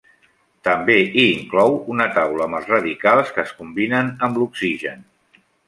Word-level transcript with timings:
També 0.67 0.95
hi 1.01 1.25
inclou 1.33 1.77
una 1.95 2.07
taula 2.17 2.43
amb 2.47 2.59
els 2.61 2.67
radicals 2.73 3.31
que 3.37 3.45
es 3.47 3.55
combinen 3.61 4.13
amb 4.29 4.41
l'oxigen. 4.43 5.09